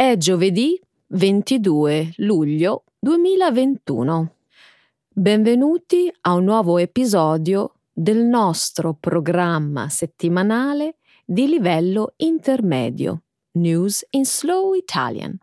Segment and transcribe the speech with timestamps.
[0.00, 4.34] È giovedì 22 luglio 2021.
[5.10, 13.24] Benvenuti a un nuovo episodio del nostro programma settimanale di livello intermedio
[13.58, 15.36] News in Slow Italian.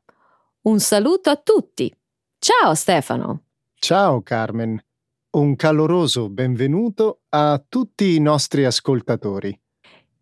[0.61, 1.95] Un saluto a tutti.
[2.39, 3.43] Ciao Stefano.
[3.75, 4.83] Ciao Carmen.
[5.35, 9.55] Un caloroso benvenuto a tutti i nostri ascoltatori.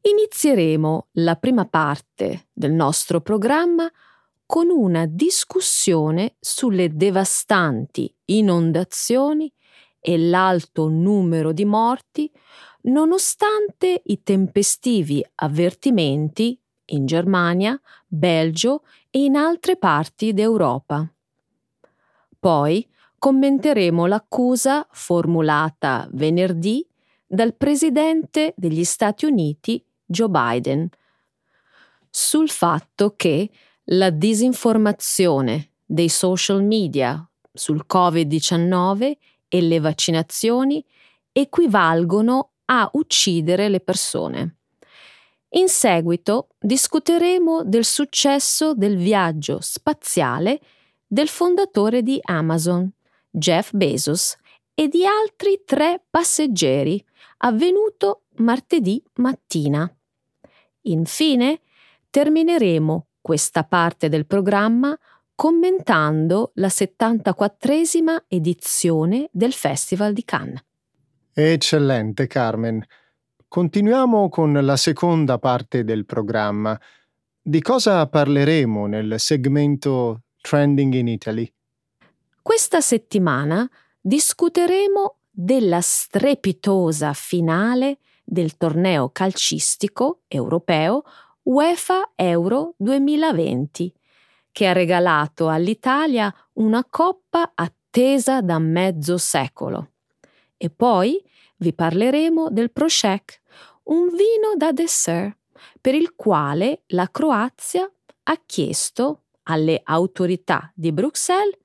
[0.01, 3.89] Inizieremo la prima parte del nostro programma
[4.45, 9.51] con una discussione sulle devastanti inondazioni
[9.99, 12.31] e l'alto numero di morti
[12.83, 21.11] nonostante i tempestivi avvertimenti in Germania, Belgio e in altre parti d'Europa.
[22.39, 26.87] Poi commenteremo l'accusa formulata venerdì
[27.25, 30.87] dal presidente degli Stati Uniti Joe Biden
[32.07, 33.49] sul fatto che
[33.89, 40.83] la disinformazione dei social media sul Covid-19 e le vaccinazioni
[41.31, 44.55] equivalgono a uccidere le persone.
[45.49, 50.59] In seguito discuteremo del successo del viaggio spaziale
[51.05, 52.91] del fondatore di Amazon,
[53.29, 54.35] Jeff Bezos,
[54.73, 57.01] e di altri tre passeggeri,
[57.37, 59.89] avvenuto martedì mattina.
[60.81, 61.61] Infine,
[62.09, 64.95] termineremo questa parte del programma
[65.33, 70.63] commentando la 74esima edizione del Festival di Cannes.
[71.33, 72.85] Eccellente, Carmen.
[73.47, 76.79] Continuiamo con la seconda parte del programma.
[77.41, 81.51] Di cosa parleremo nel segmento Trending in Italy?
[82.43, 83.67] Questa settimana
[83.99, 91.03] discuteremo della strepitosa finale del torneo calcistico europeo
[91.47, 93.93] UEFA Euro 2020,
[94.51, 99.91] che ha regalato all'Italia una coppa attesa da mezzo secolo.
[100.57, 101.23] E poi
[101.57, 103.33] vi parleremo del Prosecco,
[103.83, 105.37] un vino da dessert,
[105.79, 107.87] per il quale la Croazia
[108.23, 111.59] ha chiesto alle autorità di Bruxelles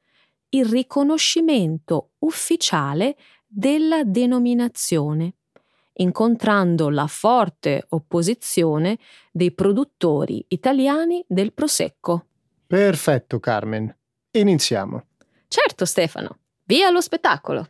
[0.51, 5.37] il riconoscimento ufficiale della denominazione
[6.01, 8.99] incontrando la forte opposizione
[9.31, 12.27] dei produttori italiani del Prosecco.
[12.67, 13.95] Perfetto, Carmen.
[14.33, 15.05] Iniziamo.
[15.49, 16.39] Certo, Stefano.
[16.65, 17.69] Via allo spettacolo.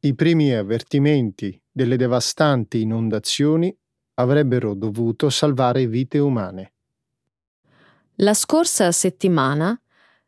[0.00, 3.74] I primi avvertimenti delle devastanti inondazioni
[4.14, 6.72] avrebbero dovuto salvare vite umane.
[8.16, 9.80] La scorsa settimana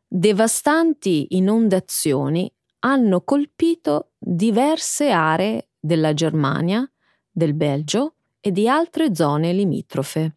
[0.06, 2.50] devastanti inondazioni
[2.80, 6.90] hanno colpito diverse aree della Germania,
[7.30, 10.36] del Belgio e di altre zone limitrofe.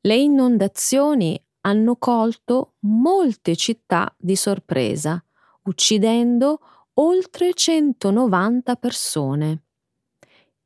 [0.00, 5.22] Le inondazioni hanno colto molte città di sorpresa,
[5.62, 6.60] uccidendo
[6.94, 9.62] oltre 190 persone.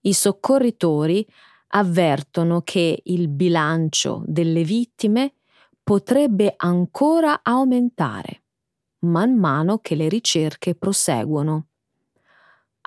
[0.00, 1.26] I soccorritori
[1.68, 5.34] avvertono che il bilancio delle vittime
[5.82, 8.42] potrebbe ancora aumentare
[9.00, 11.67] man mano che le ricerche proseguono.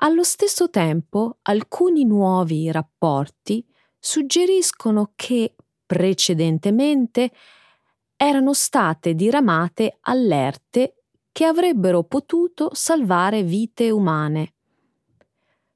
[0.04, 3.64] Allo stesso tempo, alcuni nuovi rapporti
[4.00, 5.54] suggeriscono che
[5.86, 7.30] precedentemente
[8.16, 14.54] erano state diramate allerte che avrebbero potuto salvare vite umane.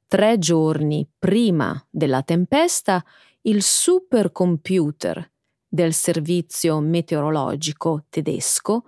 [0.09, 3.04] Tre giorni prima della tempesta,
[3.42, 5.32] il supercomputer
[5.69, 8.86] del servizio meteorologico tedesco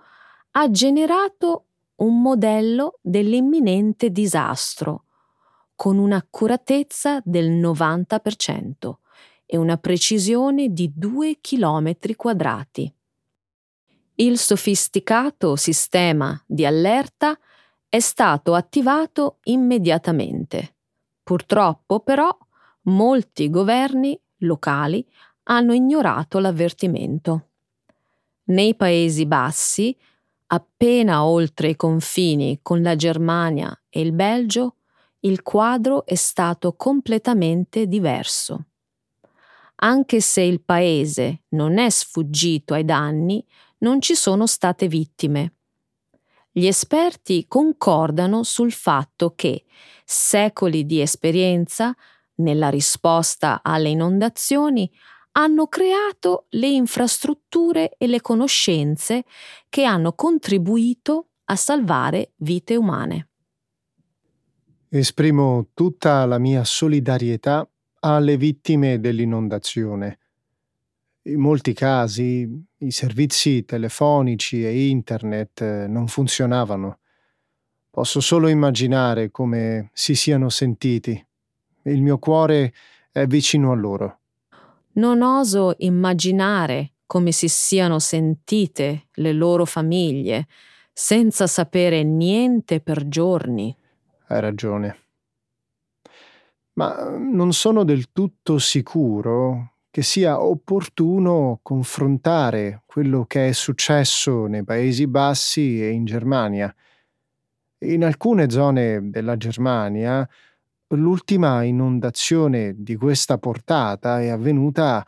[0.51, 1.67] ha generato
[1.99, 5.05] un modello dell'imminente disastro
[5.79, 8.95] con un'accuratezza del 90%
[9.45, 12.93] e una precisione di 2 km quadrati.
[14.15, 17.39] Il sofisticato sistema di allerta
[17.87, 20.75] è stato attivato immediatamente.
[21.23, 22.37] Purtroppo però
[22.81, 25.07] molti governi locali
[25.43, 27.51] hanno ignorato l'avvertimento.
[28.47, 29.97] Nei Paesi Bassi
[30.51, 34.77] Appena oltre i confini con la Germania e il Belgio,
[35.21, 38.65] il quadro è stato completamente diverso.
[39.81, 43.45] Anche se il paese non è sfuggito ai danni,
[43.79, 45.53] non ci sono state vittime.
[46.51, 49.65] Gli esperti concordano sul fatto che
[50.03, 51.95] secoli di esperienza
[52.35, 54.89] nella risposta alle inondazioni
[55.33, 59.23] hanno creato le infrastrutture e le conoscenze
[59.69, 63.28] che hanno contribuito a salvare vite umane.
[64.91, 67.69] Esprimo tutta la mia solidarietà
[67.99, 70.17] alle vittime dell'inondazione.
[71.27, 72.49] In molti casi
[72.79, 76.97] i servizi telefonici e internet eh, non funzionavano.
[77.91, 81.23] Posso solo immaginare come si siano sentiti.
[81.83, 82.73] Il mio cuore
[83.11, 84.19] è vicino a loro.
[84.93, 90.47] Non oso immaginare come si siano sentite le loro famiglie
[90.91, 93.75] senza sapere niente per giorni.
[94.31, 94.97] Hai ragione.
[96.73, 104.63] Ma non sono del tutto sicuro che sia opportuno confrontare quello che è successo nei
[104.63, 106.73] Paesi Bassi e in Germania.
[107.79, 110.29] In alcune zone della Germania
[110.89, 115.03] l'ultima inondazione di questa portata è avvenuta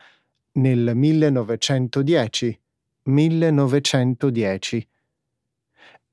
[0.54, 2.60] nel 1910.
[3.04, 4.88] 1910.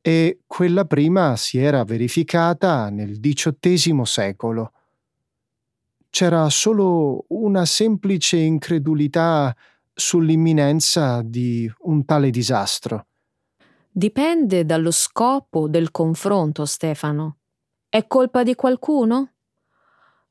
[0.01, 4.71] E quella prima si era verificata nel XVIII secolo
[6.09, 9.55] c'era solo una semplice incredulità
[9.93, 13.05] sull'imminenza di un tale disastro.
[13.91, 17.37] Dipende dallo scopo del confronto, Stefano.
[17.87, 19.33] È colpa di qualcuno?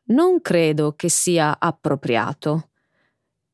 [0.04, 2.70] Non credo che sia appropriato.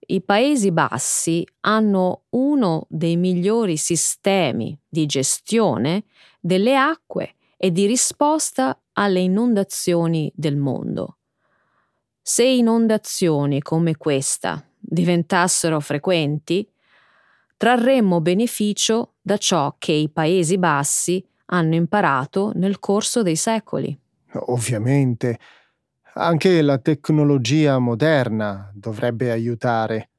[0.07, 6.05] I Paesi Bassi hanno uno dei migliori sistemi di gestione
[6.41, 11.19] delle acque e di risposta alle inondazioni del mondo.
[12.21, 16.69] Se inondazioni come questa diventassero frequenti,
[17.57, 23.99] trarremmo beneficio da ciò che i Paesi Bassi hanno imparato nel corso dei secoli.
[24.47, 25.39] Ovviamente.
[26.17, 30.11] Anche la tecnologia moderna dovrebbe aiutare.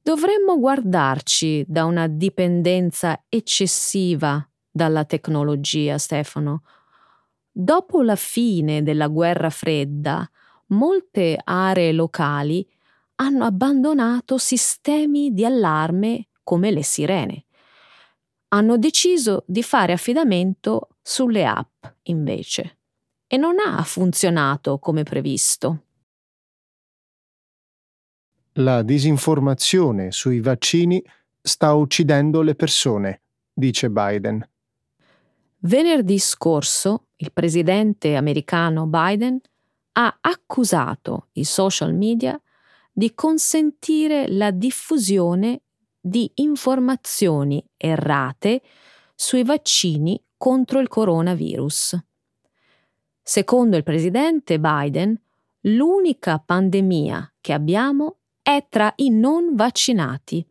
[0.00, 6.62] Dovremmo guardarci da una dipendenza eccessiva dalla tecnologia, Stefano.
[7.50, 10.26] Dopo la fine della guerra fredda,
[10.68, 12.66] molte aree locali
[13.16, 17.44] hanno abbandonato sistemi di allarme come le sirene.
[18.48, 22.78] Hanno deciso di fare affidamento sulle app, invece,
[23.32, 25.84] e non ha funzionato come previsto.
[28.54, 31.00] La disinformazione sui vaccini
[31.40, 33.22] sta uccidendo le persone,
[33.52, 34.44] dice Biden.
[35.58, 39.40] Venerdì scorso il presidente americano Biden
[39.92, 42.40] ha accusato i social media
[42.90, 45.62] di consentire la diffusione
[46.00, 48.60] di informazioni errate
[49.14, 51.96] sui vaccini contro il coronavirus.
[53.32, 55.16] Secondo il presidente Biden,
[55.60, 60.44] l'unica pandemia che abbiamo è tra i non vaccinati.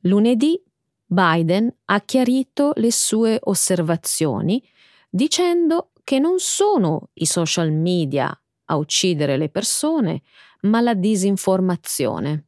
[0.00, 0.62] Lunedì
[1.06, 4.62] Biden ha chiarito le sue osservazioni
[5.08, 10.20] dicendo che non sono i social media a uccidere le persone,
[10.64, 12.44] ma la disinformazione.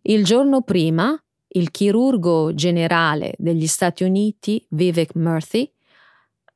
[0.00, 5.70] Il giorno prima, il chirurgo generale degli Stati Uniti, Vivek Murthy,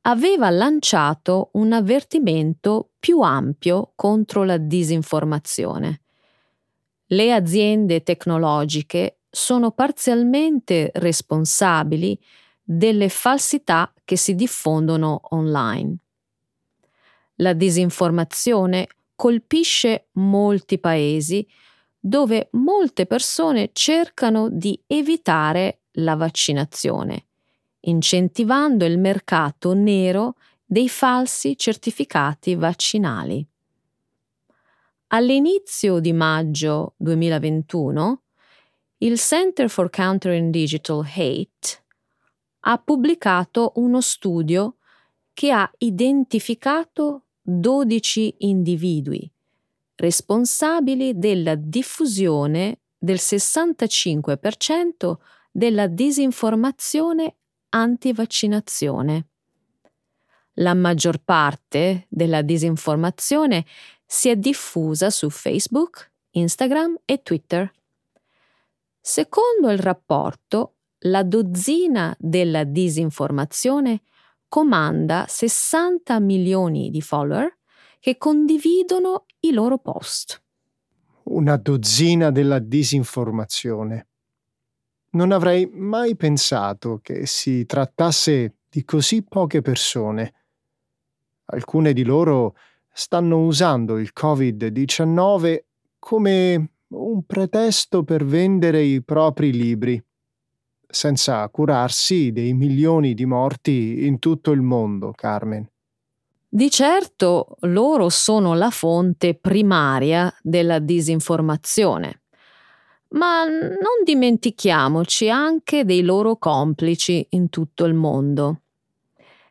[0.05, 6.01] aveva lanciato un avvertimento più ampio contro la disinformazione.
[7.07, 12.19] Le aziende tecnologiche sono parzialmente responsabili
[12.61, 15.97] delle falsità che si diffondono online.
[17.35, 21.47] La disinformazione colpisce molti paesi
[21.99, 27.27] dove molte persone cercano di evitare la vaccinazione,
[27.85, 30.35] incentivando il mercato nero
[30.65, 33.45] dei falsi certificati vaccinali.
[35.07, 38.21] All'inizio di maggio 2021,
[38.99, 41.83] il Center for Countering Digital Hate
[42.61, 44.77] ha pubblicato uno studio
[45.33, 49.29] che ha identificato 12 individui
[49.95, 55.15] responsabili della diffusione del 65%
[55.51, 57.35] della disinformazione
[57.73, 59.27] antivaccinazione.
[60.57, 63.65] La maggior parte della disinformazione
[64.05, 67.71] si è diffusa su Facebook, Instagram e Twitter.
[68.99, 70.75] Secondo il rapporto,
[71.05, 74.01] la dozzina della disinformazione
[74.47, 77.57] comanda 60 milioni di follower
[77.99, 80.41] che condividono i loro post.
[81.23, 84.07] Una dozzina della disinformazione.
[85.13, 90.33] Non avrei mai pensato che si trattasse di così poche persone.
[91.45, 92.55] Alcune di loro
[92.91, 95.63] stanno usando il Covid-19
[95.99, 100.03] come un pretesto per vendere i propri libri
[100.93, 105.67] senza curarsi dei milioni di morti in tutto il mondo, Carmen.
[106.47, 112.21] Di certo loro sono la fonte primaria della disinformazione,
[113.13, 118.61] Ma non dimentichiamoci anche dei loro complici in tutto il mondo.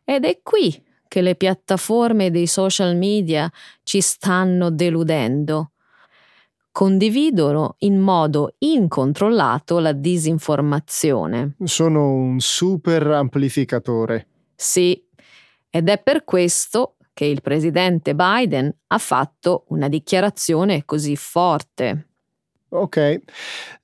[0.03, 3.49] Ed è qui che le piattaforme dei social media
[3.83, 5.71] ci stanno deludendo.
[6.71, 11.55] Condividono in modo incontrollato la disinformazione.
[11.63, 14.27] Sono un super amplificatore.
[14.55, 15.01] Sì,
[15.69, 22.07] ed è per questo che il presidente Biden ha fatto una dichiarazione così forte.
[22.75, 23.21] Ok,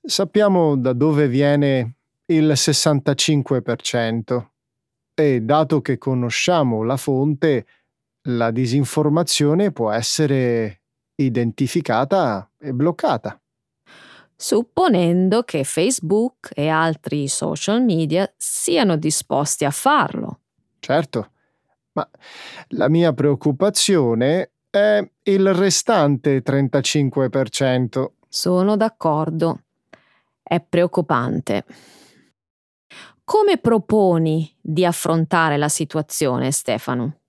[0.02, 1.94] sappiamo da dove viene
[2.26, 4.46] il 65%
[5.14, 7.66] e dato che conosciamo la fonte,
[8.22, 10.80] la disinformazione può essere
[11.14, 13.40] identificata e bloccata.
[14.34, 20.40] Supponendo che Facebook e altri social media siano disposti a farlo.
[20.80, 21.30] Certo,
[21.92, 22.10] ma
[22.70, 28.14] la mia preoccupazione è il restante 35%.
[28.32, 29.62] Sono d'accordo.
[30.40, 31.64] È preoccupante.
[33.24, 37.22] Come proponi di affrontare la situazione, Stefano?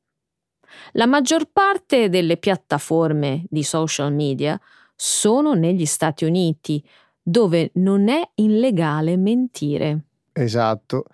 [0.91, 4.62] La maggior parte delle piattaforme di social media
[4.96, 6.88] sono negli Stati Uniti,
[7.20, 10.01] dove non è illegale mentire.
[10.34, 11.05] Esatto.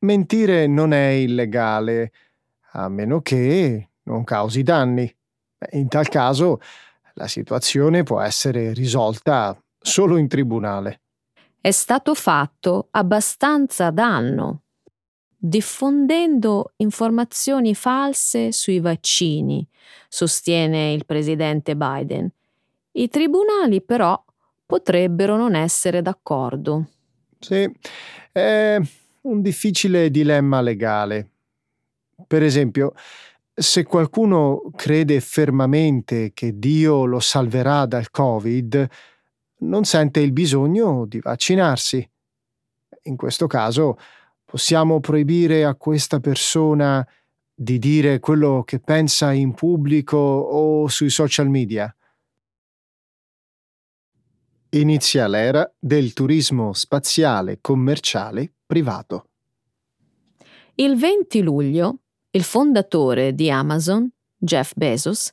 [0.00, 2.12] Mentire non è illegale,
[2.72, 5.16] a meno che non causi danni.
[5.70, 6.58] In tal caso
[7.20, 11.00] la situazione può essere risolta solo in tribunale
[11.60, 14.62] è stato fatto abbastanza danno,
[15.36, 19.66] diffondendo informazioni false sui vaccini,
[20.08, 22.30] sostiene il presidente Biden.
[22.92, 24.22] I tribunali però
[24.64, 26.88] potrebbero non essere d'accordo.
[27.38, 27.70] Sì,
[28.32, 28.80] è
[29.22, 31.28] un difficile dilemma legale.
[32.26, 32.94] Per esempio,
[33.60, 38.88] se qualcuno crede fermamente che Dio lo salverà dal Covid,
[39.58, 42.08] non sente il bisogno di vaccinarsi.
[43.02, 43.98] In questo caso
[44.46, 47.06] possiamo proibire a questa persona
[47.54, 51.94] di dire quello che pensa in pubblico o sui social media.
[54.70, 59.26] Inizia l'era del turismo spaziale commerciale privato.
[60.76, 61.98] Il 20 luglio
[62.32, 65.32] il fondatore di Amazon, Jeff Bezos,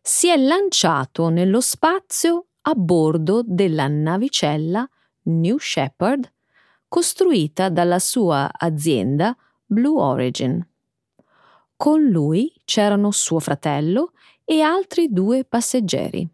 [0.00, 4.88] si è lanciato nello spazio a bordo della navicella
[5.22, 6.32] New Shepard
[6.88, 10.64] costruita dalla sua azienda Blue Origin.
[11.76, 14.12] Con lui c'erano suo fratello
[14.44, 16.26] e altri due passeggeri.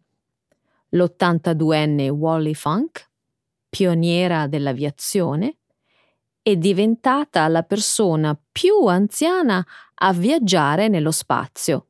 [0.90, 3.10] L'82enne Wally Funk,
[3.70, 5.56] pioniera dell'aviazione,
[6.42, 11.88] è diventata la persona più anziana a viaggiare nello spazio,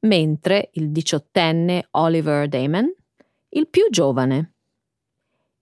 [0.00, 2.92] mentre il diciottenne Oliver Damon
[3.48, 4.52] il più giovane.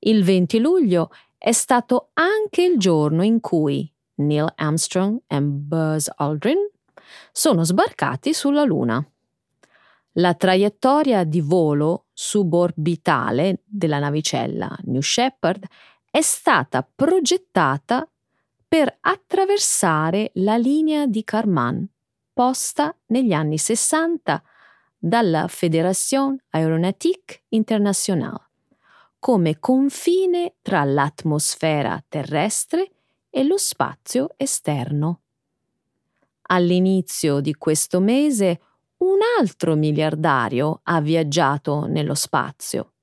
[0.00, 6.70] Il 20 luglio è stato anche il giorno in cui Neil Armstrong e Buzz Aldrin
[7.32, 9.04] sono sbarcati sulla Luna.
[10.18, 15.64] La traiettoria di volo suborbitale della navicella New Shepard
[16.10, 18.08] è stata progettata
[18.74, 21.88] per attraversare la linea di Karman,
[22.32, 24.42] posta negli anni 60
[24.98, 28.48] dalla Fédération Aéronautique Internationale
[29.20, 32.90] come confine tra l'atmosfera terrestre
[33.30, 35.20] e lo spazio esterno.
[36.48, 38.60] All'inizio di questo mese
[38.96, 42.94] un altro miliardario ha viaggiato nello spazio,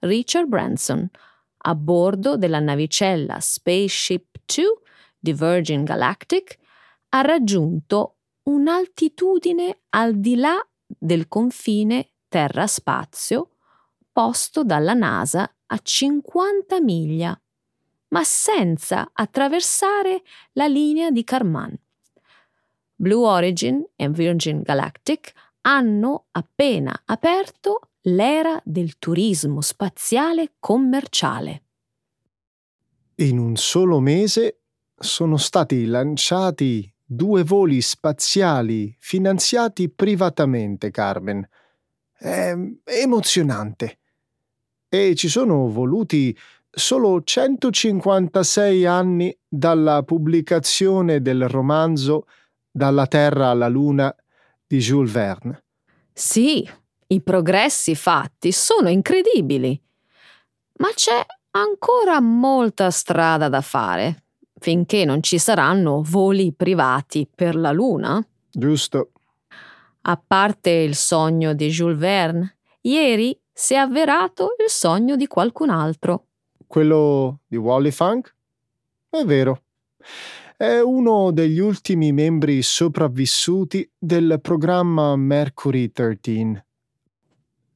[0.00, 1.08] Richard Branson,
[1.56, 4.88] a bordo della navicella Spaceship 2
[5.20, 6.58] di Virgin Galactic,
[7.10, 13.50] ha raggiunto un'altitudine al di là del confine terra-spazio
[14.10, 17.40] posto dalla NASA a 50 miglia,
[18.08, 20.22] ma senza attraversare
[20.52, 21.78] la linea di Karman.
[22.96, 31.62] Blue Origin e Virgin Galactic hanno appena aperto l'era del turismo spaziale commerciale.
[33.16, 34.59] In un solo mese
[35.02, 41.48] sono stati lanciati due voli spaziali finanziati privatamente, Carmen.
[42.12, 42.54] È
[42.84, 43.98] emozionante.
[44.90, 46.36] E ci sono voluti
[46.70, 52.26] solo 156 anni dalla pubblicazione del romanzo
[52.70, 54.14] Dalla Terra alla Luna
[54.66, 55.64] di Jules Verne.
[56.12, 56.68] Sì,
[57.06, 59.80] i progressi fatti sono incredibili.
[60.74, 64.24] Ma c'è ancora molta strada da fare
[64.60, 68.24] finché non ci saranno voli privati per la Luna?
[68.50, 69.12] Giusto.
[70.02, 75.70] A parte il sogno di Jules Verne, ieri si è avverato il sogno di qualcun
[75.70, 76.26] altro.
[76.66, 78.34] Quello di Wally Funk?
[79.08, 79.62] È vero.
[80.56, 86.64] È uno degli ultimi membri sopravvissuti del programma Mercury 13,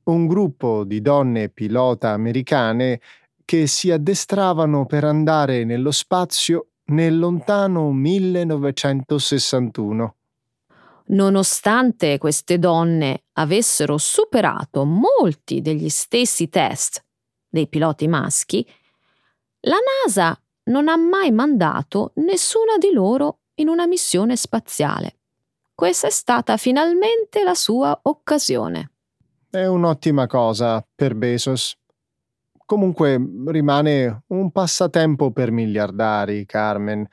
[0.05, 3.01] un gruppo di donne pilota americane
[3.45, 10.15] che si addestravano per andare nello spazio nel lontano 1961.
[11.07, 17.05] Nonostante queste donne avessero superato molti degli stessi test
[17.49, 18.67] dei piloti maschi,
[19.61, 25.19] la NASA non ha mai mandato nessuna di loro in una missione spaziale.
[25.75, 28.93] Questa è stata finalmente la sua occasione.
[29.51, 31.77] È un'ottima cosa per Bezos.
[32.67, 37.07] Comunque rimane un passatempo per miliardari, Carmen.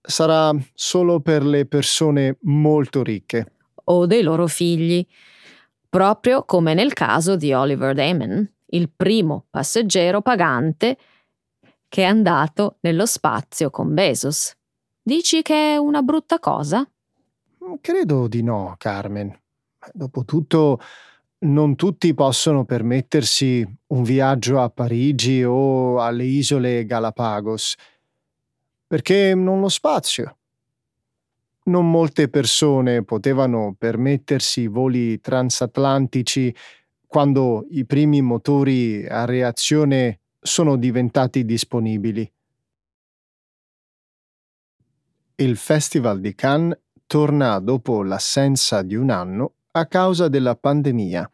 [0.00, 3.52] Sarà solo per le persone molto ricche.
[3.84, 5.04] O dei loro figli.
[5.88, 10.96] Proprio come nel caso di Oliver Damon, il primo passeggero pagante
[11.88, 14.54] che è andato nello spazio con Bezos.
[15.02, 16.88] Dici che è una brutta cosa?
[17.80, 19.36] Credo di no, Carmen.
[19.92, 20.78] Dopotutto,
[21.42, 27.76] non tutti possono permettersi un viaggio a Parigi o alle isole Galapagos,
[28.86, 30.36] perché non lo spazio.
[31.62, 36.54] Non molte persone potevano permettersi voli transatlantici
[37.06, 42.30] quando i primi motori a reazione sono diventati disponibili.
[45.36, 51.30] Il Festival di Cannes torna dopo l'assenza di un anno a causa della pandemia.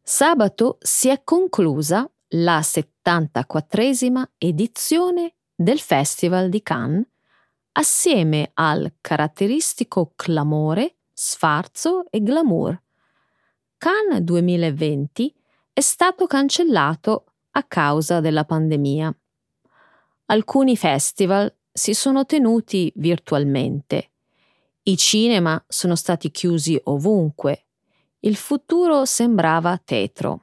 [0.00, 7.06] Sabato si è conclusa la 74esima edizione del Festival di Cannes
[7.72, 12.80] assieme al caratteristico clamore, sfarzo e glamour.
[13.76, 15.34] Cannes 2020
[15.72, 19.14] è stato cancellato a causa della pandemia.
[20.26, 24.12] Alcuni festival si sono tenuti virtualmente
[24.88, 27.66] i cinema sono stati chiusi ovunque.
[28.20, 30.42] Il futuro sembrava tetro.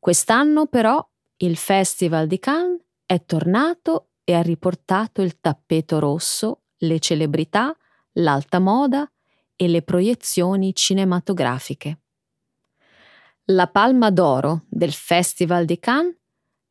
[0.00, 1.06] Quest'anno però
[1.38, 7.76] il Festival di Cannes è tornato e ha riportato il tappeto rosso, le celebrità,
[8.14, 9.08] l'alta moda
[9.54, 12.00] e le proiezioni cinematografiche.
[13.50, 16.16] La palma d'oro del Festival di Cannes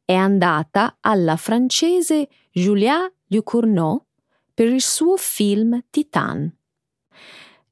[0.04, 4.06] è andata alla francese Julia Ducournau
[4.54, 6.54] per il suo film Titan.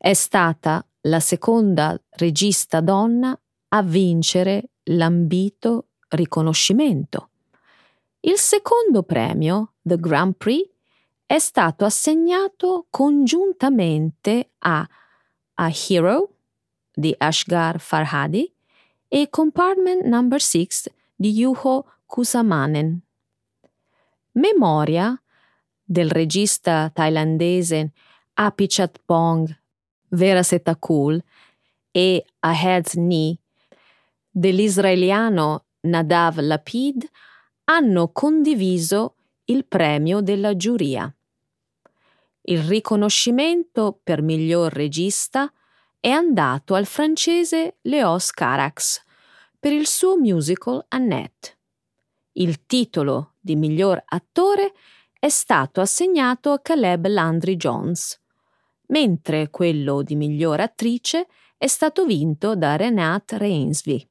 [0.06, 3.40] È stata la seconda regista donna
[3.70, 7.30] a vincere l'ambito riconoscimento.
[8.20, 10.70] Il secondo premio, The Grand Prix,
[11.26, 14.86] è stato assegnato congiuntamente a
[15.54, 16.36] A Hero
[16.92, 18.54] di Ashgar Farhadi
[19.08, 20.38] e Compartment No.
[20.38, 20.68] 6
[21.16, 23.02] di Juho Kusamanen.
[24.34, 25.18] Memoria
[25.82, 27.94] del regista thailandese
[28.34, 29.62] Apichat Pong
[30.14, 31.22] Vera Setakul
[31.92, 33.38] e Ahez Ni
[34.30, 37.08] dell'israeliano Nadav Lapid
[37.66, 41.14] hanno condiviso il premio della giuria.
[42.46, 45.52] Il riconoscimento per miglior regista
[46.00, 49.02] è andato al francese Leos Carax
[49.60, 51.58] per il suo musical Annette.
[52.34, 54.74] Il titolo di miglior attore
[55.18, 58.23] è stato assegnato a Caleb Landry Jones
[58.94, 61.26] mentre quello di miglior attrice
[61.58, 64.08] è stato vinto da Renate Reinsby.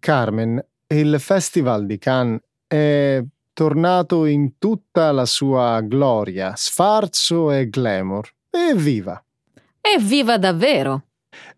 [0.00, 8.28] Carmen, il Festival di Cannes è tornato in tutta la sua gloria, sfarzo e glamour.
[8.50, 9.24] Evviva!
[9.80, 11.04] Evviva davvero!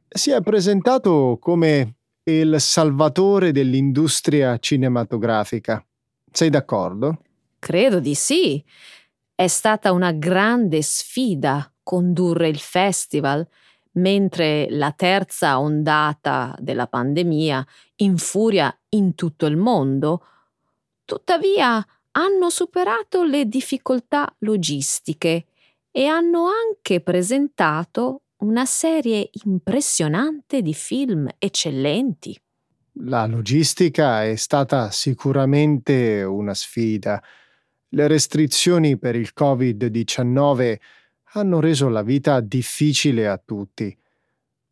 [0.06, 5.82] Si è presentato come il salvatore dell'industria cinematografica.
[6.30, 7.20] Sei d'accordo?
[7.58, 8.62] Credo di sì.
[9.38, 13.46] È stata una grande sfida condurre il festival,
[13.96, 17.62] mentre la terza ondata della pandemia
[17.96, 20.24] infuria in tutto il mondo.
[21.04, 25.48] Tuttavia hanno superato le difficoltà logistiche
[25.90, 32.40] e hanno anche presentato una serie impressionante di film eccellenti.
[33.00, 37.22] La logistica è stata sicuramente una sfida
[37.96, 40.76] le restrizioni per il Covid-19
[41.32, 43.96] hanno reso la vita difficile a tutti.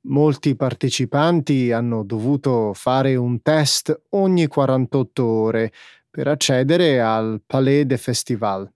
[0.02, 5.72] Molti partecipanti hanno dovuto fare un test ogni 48 ore
[6.10, 8.70] per accedere al Palais de Festival.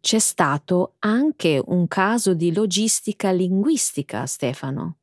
[0.00, 4.98] C'è stato anche un caso di logistica linguistica, Stefano.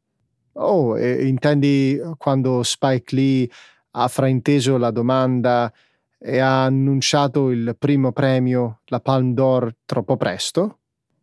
[0.53, 3.49] Oh, intendi quando Spike Lee
[3.91, 5.71] ha frainteso la domanda
[6.19, 10.79] e ha annunciato il primo premio, la Palme d'Or, troppo presto?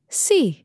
[0.06, 0.64] Sì,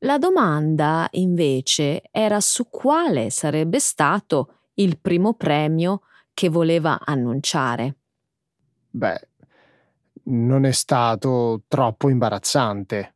[0.00, 6.02] la domanda invece era su quale sarebbe stato il primo premio
[6.34, 7.96] che voleva annunciare.
[8.90, 9.28] Beh,
[10.24, 13.14] non è stato troppo imbarazzante.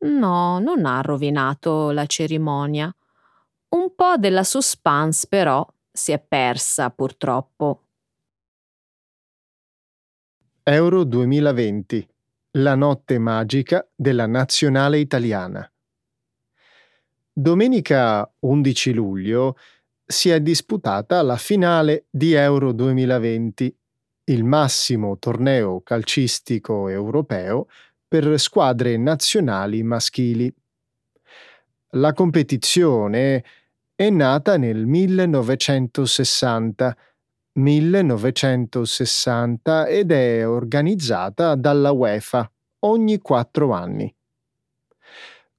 [0.00, 2.94] No, non ha rovinato la cerimonia.
[3.70, 7.87] Un po' della suspense però si è persa purtroppo.
[10.70, 12.06] Euro 2020.
[12.58, 15.66] La notte magica della nazionale italiana.
[17.32, 19.56] Domenica 11 luglio
[20.04, 23.74] si è disputata la finale di Euro 2020,
[24.24, 27.68] il massimo torneo calcistico europeo
[28.06, 30.54] per squadre nazionali maschili.
[31.92, 33.42] La competizione
[33.94, 36.94] è nata nel 1960,
[37.58, 42.48] 1960 ed è organizzata dalla UEFA
[42.80, 44.14] ogni quattro anni.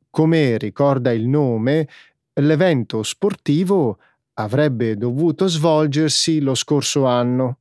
[0.09, 1.89] Come ricorda il nome,
[2.33, 3.99] l'evento sportivo
[4.35, 7.57] avrebbe dovuto svolgersi lo scorso anno.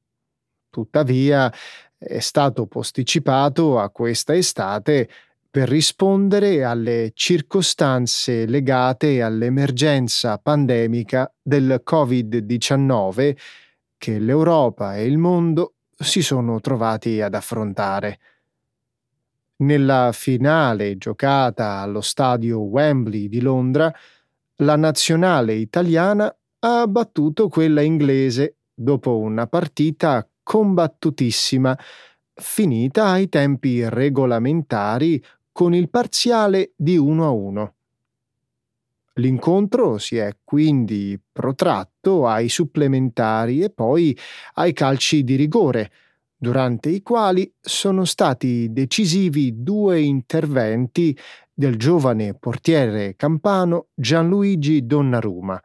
[0.71, 1.53] Tuttavia
[1.99, 5.09] è stato posticipato a questa estate
[5.51, 13.35] per rispondere alle circostanze legate all'emergenza pandemica del Covid-19
[13.99, 18.19] che l'Europa e il mondo si sono trovati ad affrontare.
[19.57, 23.93] Nella finale giocata allo stadio Wembley di Londra,
[24.61, 31.77] la nazionale italiana ha battuto quella inglese dopo una partita combattutissima,
[32.33, 37.75] finita ai tempi regolamentari con il parziale di 1 a 1.
[39.19, 44.17] L'incontro si è quindi protratto ai supplementari e poi
[44.55, 45.91] ai calci di rigore,
[46.37, 51.17] durante i quali sono stati decisivi due interventi
[51.53, 55.61] del giovane portiere campano Gianluigi Donnarumma,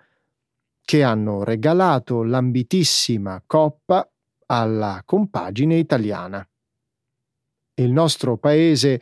[0.83, 4.09] che hanno regalato l'ambitissima coppa
[4.47, 6.45] alla compagine italiana.
[7.75, 8.99] Il nostro paese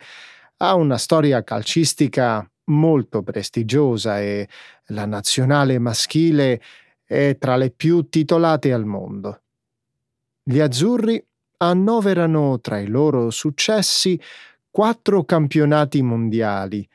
[0.58, 4.48] ha una storia calcistica molto prestigiosa e
[4.86, 6.60] la nazionale maschile
[7.04, 9.40] è tra le più titolate al mondo.
[10.42, 11.24] Gli azzurri
[11.58, 14.20] annoverano tra i loro successi
[14.70, 16.88] quattro campionati mondiali,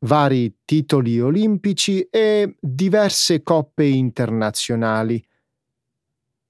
[0.00, 5.22] vari titoli olimpici e diverse coppe internazionali.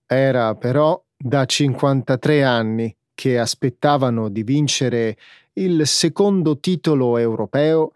[0.06, 5.16] Era però da 53 anni che aspettavano di vincere
[5.54, 7.92] il secondo titolo europeo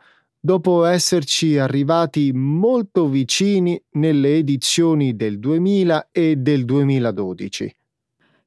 [0.49, 7.77] dopo esserci arrivati molto vicini nelle edizioni del 2000 e del 2012.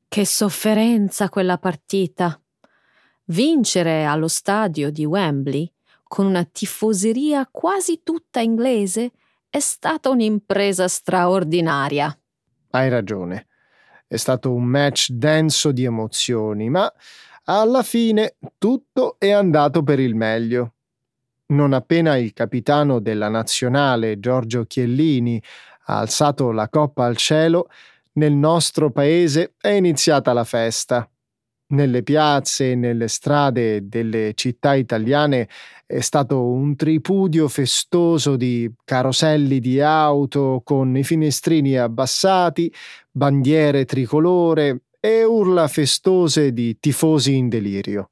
[0.07, 2.41] Che sofferenza quella partita!
[3.25, 9.11] Vincere allo stadio di Wembley con una tifoseria quasi tutta inglese
[9.47, 12.19] è stata un'impresa straordinaria.
[12.71, 13.45] Hai ragione.
[14.07, 16.91] È stato un match denso di emozioni, ma
[17.43, 20.73] alla fine tutto è andato per il meglio.
[21.51, 25.41] Non appena il capitano della nazionale Giorgio Chiellini
[25.87, 27.67] ha alzato la coppa al cielo,
[28.13, 31.09] nel nostro paese è iniziata la festa.
[31.71, 35.49] Nelle piazze e nelle strade delle città italiane
[35.85, 42.73] è stato un tripudio festoso di caroselli di auto con i finestrini abbassati,
[43.11, 48.10] bandiere tricolore e urla festose di tifosi in delirio.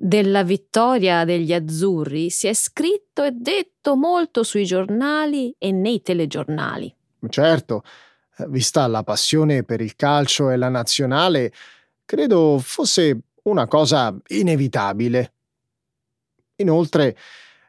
[0.00, 6.94] Della vittoria degli azzurri si è scritto e detto molto sui giornali e nei telegiornali.
[7.28, 7.82] Certo,
[8.46, 11.52] vista la passione per il calcio e la nazionale,
[12.04, 15.32] credo fosse una cosa inevitabile.
[16.58, 17.16] Inoltre,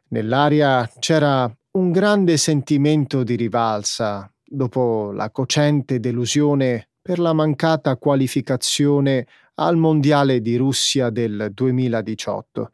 [0.10, 9.26] nell'aria c'era un grande sentimento di rivalsa dopo la cocente delusione per la mancata qualificazione
[9.60, 12.72] al Mondiale di Russia del 2018.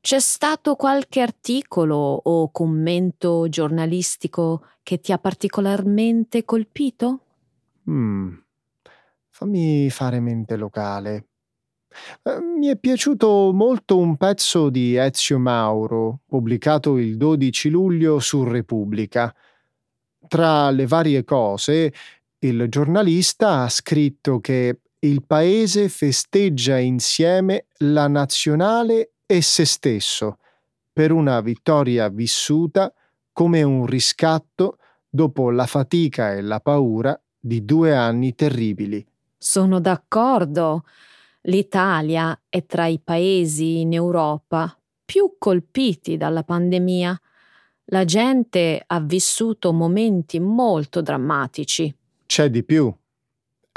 [0.00, 7.20] C'è stato qualche articolo o commento giornalistico che ti ha particolarmente colpito?
[7.90, 8.32] Mm.
[9.28, 11.26] Fammi fare mente locale.
[12.22, 18.42] Eh, mi è piaciuto molto un pezzo di Ezio Mauro, pubblicato il 12 luglio su
[18.44, 19.34] Repubblica.
[20.26, 21.92] Tra le varie cose,
[22.38, 30.38] il giornalista ha scritto che il paese festeggia insieme la nazionale e se stesso
[30.92, 32.92] per una vittoria vissuta
[33.32, 39.06] come un riscatto dopo la fatica e la paura di due anni terribili.
[39.36, 40.84] Sono d'accordo.
[41.42, 47.18] L'Italia è tra i paesi in Europa più colpiti dalla pandemia.
[47.90, 51.94] La gente ha vissuto momenti molto drammatici.
[52.26, 52.92] C'è di più.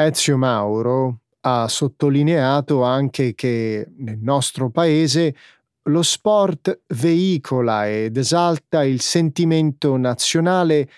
[0.05, 5.35] Ezio Mauro ha sottolineato anche che nel nostro paese
[5.83, 10.89] lo sport veicola ed esalta il sentimento nazionale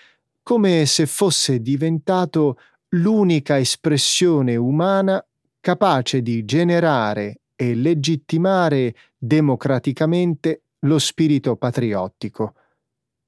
[0.42, 2.58] come se fosse diventato
[2.90, 5.24] l'unica espressione umana
[5.60, 12.54] capace di generare e legittimare democraticamente lo spirito patriottico.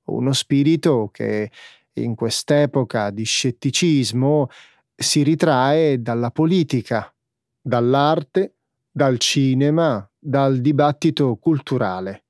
[0.04, 1.50] Uno spirito che
[1.94, 4.48] in quest'epoca di scetticismo
[4.96, 7.14] si ritrae dalla politica,
[7.61, 8.54] dall'arte,
[8.90, 12.24] dal cinema, dal dibattito culturale.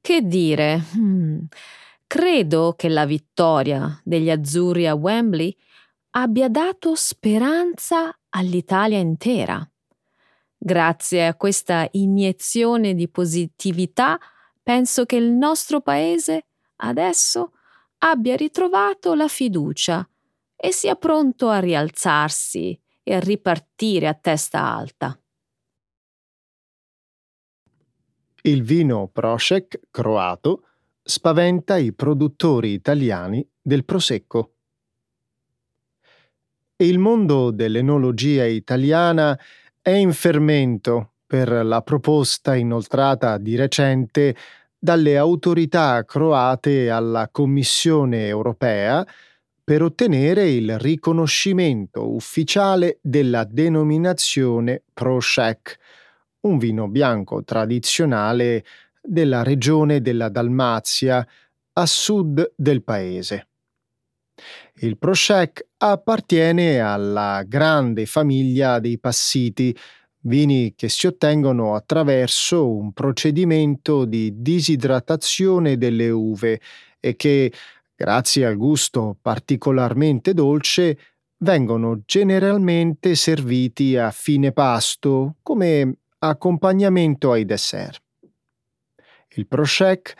[0.00, 0.82] Che dire?
[0.94, 1.44] Hmm.
[2.06, 5.56] Credo che la vittoria degli azzurri a Wembley
[6.10, 9.66] abbia dato speranza all'Italia intera.
[10.56, 14.18] Grazie a questa iniezione di positività,
[14.62, 17.52] penso che il nostro paese adesso
[17.98, 20.06] abbia ritrovato la fiducia
[20.64, 25.20] e sia pronto a rialzarsi e a ripartire a testa alta.
[28.44, 30.62] Il vino Prošek croato
[31.02, 34.54] spaventa i produttori italiani del Prosecco.
[36.76, 39.38] Il mondo dell'enologia italiana
[39.82, 44.34] è in fermento per la proposta inoltrata di recente
[44.78, 49.06] dalle autorità croate alla Commissione europea
[49.64, 55.78] per ottenere il riconoscimento ufficiale della denominazione Prošek,
[56.40, 58.62] un vino bianco tradizionale
[59.00, 61.26] della regione della Dalmazia,
[61.76, 63.48] a sud del paese.
[64.76, 69.74] Il Prošek appartiene alla grande famiglia dei passiti,
[70.26, 76.60] vini che si ottengono attraverso un procedimento di disidratazione delle uve
[77.00, 77.52] e che
[77.96, 80.98] grazie al gusto particolarmente dolce,
[81.38, 88.02] vengono generalmente serviti a fine pasto come accompagnamento ai dessert.
[89.36, 90.14] Il Prošek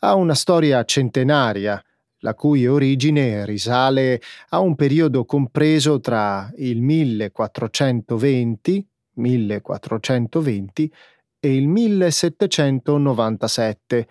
[0.00, 1.82] ha una storia centenaria,
[2.20, 10.92] la cui origine risale a un periodo compreso tra il 1420, 1420
[11.40, 14.08] e il 1797,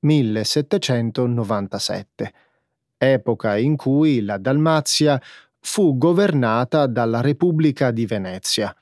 [0.00, 2.32] 1797
[3.02, 5.18] epoca in cui la Dalmazia
[5.58, 8.74] fu governata dalla Repubblica di Venezia.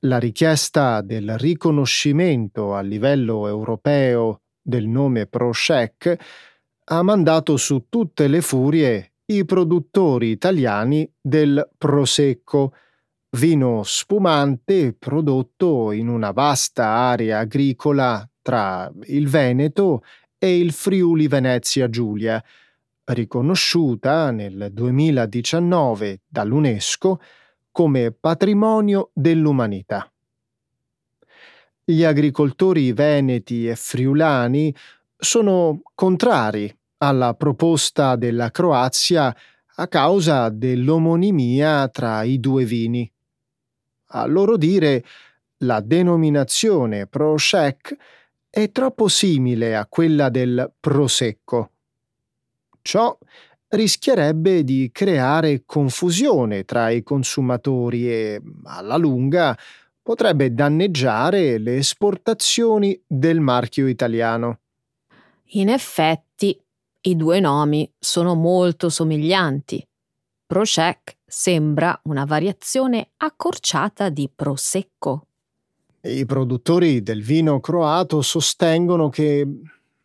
[0.00, 6.16] La richiesta del riconoscimento a livello europeo del nome Prošek
[6.84, 12.74] ha mandato su tutte le furie i produttori italiani del Prosecco,
[13.30, 20.04] vino spumante prodotto in una vasta area agricola tra il Veneto
[20.38, 22.42] e il Friuli Venezia Giulia,
[23.06, 27.20] riconosciuta nel 2019 dall'UNESCO
[27.70, 30.10] come patrimonio dell'umanità.
[31.84, 34.74] Gli agricoltori veneti e friulani
[35.16, 39.34] sono contrari alla proposta della Croazia
[39.78, 43.10] a causa dell'omonimia tra i due vini.
[44.10, 45.04] A loro dire,
[45.58, 47.96] la denominazione Prošek
[48.50, 51.72] è troppo simile a quella del Prosecco
[52.86, 53.18] Ciò
[53.70, 59.58] rischierebbe di creare confusione tra i consumatori e, alla lunga,
[60.00, 64.60] potrebbe danneggiare le esportazioni del marchio italiano.
[65.54, 66.56] In effetti,
[67.00, 69.84] i due nomi sono molto somiglianti.
[70.46, 75.26] Prošek sembra una variazione accorciata di Prosecco.
[76.02, 79.44] I produttori del vino croato sostengono che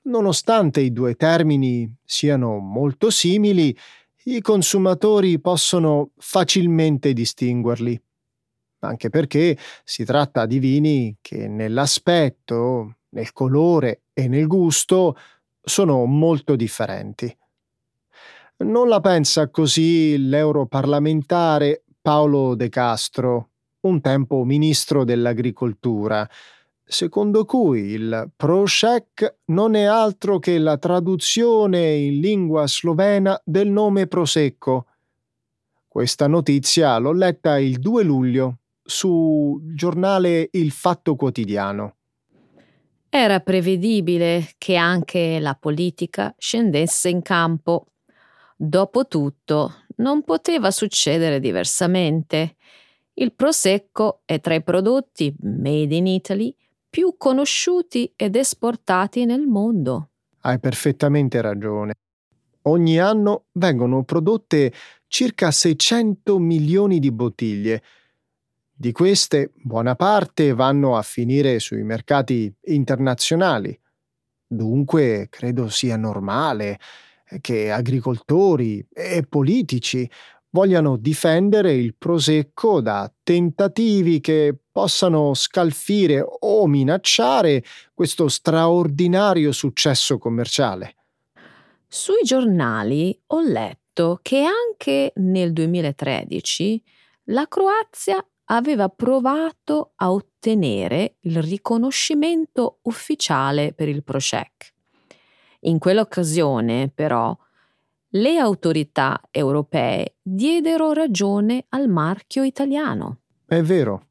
[0.03, 3.75] Nonostante i due termini siano molto simili,
[4.23, 8.01] i consumatori possono facilmente distinguerli,
[8.79, 15.15] anche perché si tratta di vini che nell'aspetto, nel colore e nel gusto
[15.61, 17.35] sono molto differenti.
[18.57, 23.49] Non la pensa così l'europarlamentare Paolo De Castro,
[23.81, 26.27] un tempo ministro dell'agricoltura,
[26.83, 34.07] secondo cui il Prošek non è altro che la traduzione in lingua slovena del nome
[34.07, 34.85] Prosecco.
[35.87, 41.95] Questa notizia l'ho letta il 2 luglio sul giornale Il Fatto Quotidiano.
[43.09, 47.87] Era prevedibile che anche la politica scendesse in campo.
[48.55, 52.55] Dopotutto, non poteva succedere diversamente.
[53.13, 56.55] Il Prosecco è tra i prodotti made in Italy
[56.91, 60.09] più conosciuti ed esportati nel mondo.
[60.41, 61.93] Hai perfettamente ragione.
[62.63, 64.73] Ogni anno vengono prodotte
[65.07, 67.81] circa 600 milioni di bottiglie.
[68.71, 73.79] Di queste, buona parte vanno a finire sui mercati internazionali.
[74.45, 76.77] Dunque, credo sia normale
[77.39, 80.09] che agricoltori e politici
[80.49, 90.95] vogliano difendere il prosecco da tentativi che possano scalfire o minacciare questo straordinario successo commerciale.
[91.87, 96.81] Sui giornali ho letto che anche nel 2013
[97.25, 104.73] la Croazia aveva provato a ottenere il riconoscimento ufficiale per il Prosek.
[105.61, 107.37] In quell'occasione, però,
[108.13, 113.19] le autorità europee diedero ragione al marchio italiano.
[113.45, 114.07] È vero.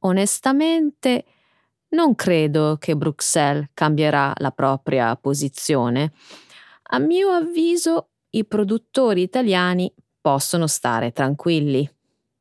[0.00, 1.24] Onestamente,
[1.90, 6.12] non credo che Bruxelles cambierà la propria posizione.
[6.92, 11.88] A mio avviso, i produttori italiani possono stare tranquilli.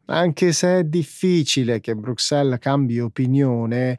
[0.05, 3.97] Anche se è difficile che Bruxelles cambi opinione,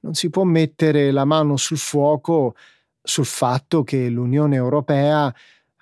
[0.00, 2.54] non si può mettere la mano sul fuoco
[3.02, 5.34] sul fatto che l'Unione Europea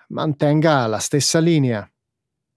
[0.08, 1.88] mantenga la stessa linea.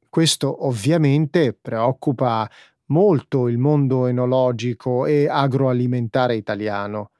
[0.09, 2.49] Questo ovviamente preoccupa
[2.91, 7.11] molto il mondo enologico e agroalimentare italiano.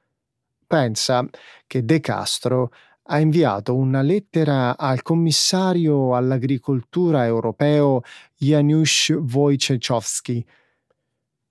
[0.66, 1.26] Pensa
[1.66, 2.70] che De Castro
[3.04, 8.02] ha inviato una lettera al commissario all'agricoltura europeo
[8.36, 10.46] Janusz Wojciechowski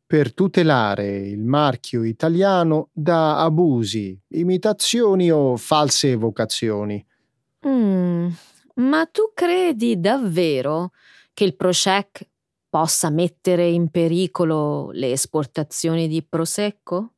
[0.05, 7.05] per tutelare il marchio italiano da abusi, imitazioni o false evocazioni.
[7.67, 8.27] Mm,
[8.75, 10.91] ma tu credi davvero
[11.33, 12.27] che il Prosec
[12.71, 17.15] possa mettere in pericolo le esportazioni di Prosecco?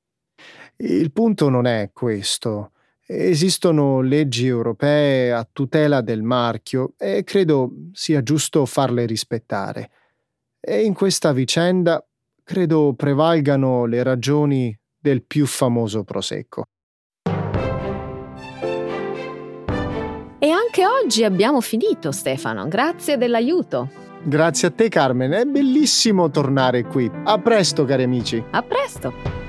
[0.78, 2.72] Il punto non è questo.
[3.06, 9.92] Esistono leggi europee a tutela del marchio e credo sia giusto farle rispettare.
[10.60, 12.04] E in questa vicenda
[12.44, 16.64] credo prevalgano le ragioni del più famoso Prosecco.
[20.40, 22.68] E anche oggi abbiamo finito, Stefano.
[22.68, 24.13] Grazie dell'aiuto.
[24.26, 25.32] Grazie a te, Carmen.
[25.32, 27.12] È bellissimo tornare qui.
[27.26, 28.42] A presto, cari amici.
[28.52, 29.43] A presto.